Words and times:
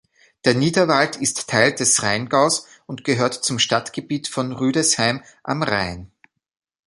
Der 0.45 0.55
Niederwald 0.55 1.17
ist 1.17 1.47
Teil 1.47 1.75
des 1.75 2.01
Rheingaus 2.01 2.65
und 2.87 3.03
gehört 3.03 3.35
zum 3.35 3.59
Stadtgebiet 3.59 4.27
von 4.27 4.51
Rüdesheim 4.51 5.21
am 5.43 5.61
Rhein. 5.61 6.11